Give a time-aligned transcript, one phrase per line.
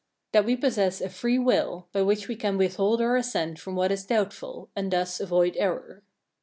[0.31, 3.91] That we possess a free will, by which we can withhold our assent from what
[3.91, 6.01] is doubtful, and thus avoid error.